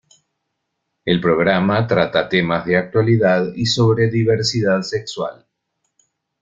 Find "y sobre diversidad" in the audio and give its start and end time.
3.55-4.81